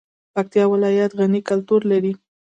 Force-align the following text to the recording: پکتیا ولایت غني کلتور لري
پکتیا 0.33 0.65
ولایت 0.73 1.11
غني 1.19 1.41
کلتور 1.49 1.81
لري 1.91 2.13